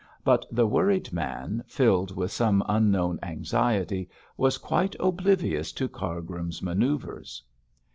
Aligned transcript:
But 0.23 0.47
the 0.51 0.65
worried 0.65 1.13
man, 1.13 1.63
filled 1.67 2.15
with 2.15 2.31
some 2.31 2.63
unknown 2.67 3.19
anxiety, 3.21 4.09
was 4.35 4.57
quite 4.57 4.95
oblivious 4.99 5.71
to 5.73 5.87
Cargrim's 5.87 6.63
manoeuvres. 6.63 7.43